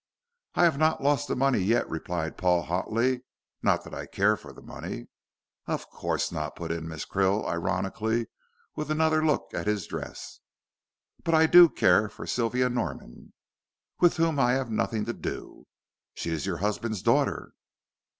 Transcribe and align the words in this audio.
"I 0.55 0.63
have 0.63 0.79
not 0.79 1.03
lost 1.03 1.27
the 1.27 1.35
money 1.35 1.59
yet," 1.59 1.87
replied 1.87 2.35
Paul, 2.35 2.63
hotly. 2.63 3.21
"Not 3.61 3.83
that 3.83 3.93
I 3.93 4.07
care 4.07 4.35
for 4.35 4.51
the 4.51 4.63
money." 4.63 5.09
"Of 5.67 5.91
course 5.91 6.31
not," 6.31 6.55
put 6.55 6.71
in 6.71 6.87
Mrs. 6.87 7.07
Krill, 7.07 7.45
ironically, 7.45 8.25
with 8.75 8.89
another 8.89 9.23
look 9.23 9.51
at 9.53 9.67
his 9.67 9.85
dress. 9.85 10.39
"But 11.23 11.35
I 11.35 11.45
do 11.45 11.69
care 11.69 12.09
for 12.09 12.25
Sylvia 12.25 12.67
Norman" 12.67 13.33
"With 14.01 14.17
whom 14.17 14.39
I 14.39 14.53
have 14.53 14.71
nothing 14.71 15.05
to 15.05 15.13
do." 15.13 15.67
"She 16.15 16.31
is 16.31 16.47
your 16.47 16.57
husband's 16.57 17.03
daughter." 17.03 17.51